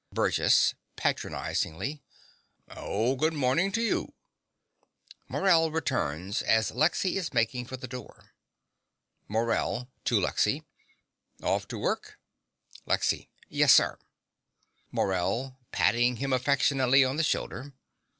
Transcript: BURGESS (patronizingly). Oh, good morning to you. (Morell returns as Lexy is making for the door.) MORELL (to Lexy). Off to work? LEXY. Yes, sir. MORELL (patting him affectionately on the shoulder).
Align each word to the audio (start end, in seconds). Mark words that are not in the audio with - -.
BURGESS 0.11 0.73
(patronizingly). 0.95 2.01
Oh, 2.67 3.15
good 3.15 3.35
morning 3.35 3.71
to 3.73 3.81
you. 3.83 4.15
(Morell 5.27 5.69
returns 5.69 6.41
as 6.41 6.71
Lexy 6.71 7.17
is 7.17 7.35
making 7.35 7.67
for 7.67 7.77
the 7.77 7.87
door.) 7.87 8.33
MORELL 9.27 9.91
(to 10.05 10.19
Lexy). 10.19 10.63
Off 11.43 11.67
to 11.67 11.77
work? 11.77 12.17
LEXY. 12.87 13.29
Yes, 13.47 13.73
sir. 13.75 13.99
MORELL 14.91 15.59
(patting 15.71 16.15
him 16.15 16.33
affectionately 16.33 17.05
on 17.05 17.17
the 17.17 17.23
shoulder). 17.23 17.71